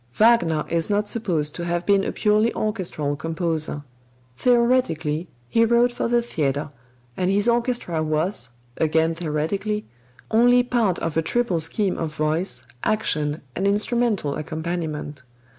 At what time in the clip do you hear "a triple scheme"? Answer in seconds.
11.17-11.99